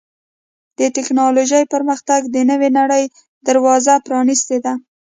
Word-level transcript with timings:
د 0.77 0.79
ټکنالوجۍ 0.95 1.63
پرمختګ 1.73 2.21
د 2.35 2.37
نوې 2.51 2.69
نړۍ 2.79 3.03
دروازه 3.47 3.93
پرانستې 4.07 4.57
ده. 4.65 4.73